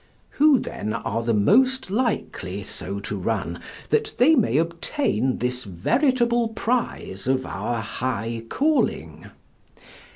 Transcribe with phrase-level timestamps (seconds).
[0.39, 3.59] Who, then, are the most likely so to run
[3.91, 9.27] that they may obtain this veritable prize of our high calling?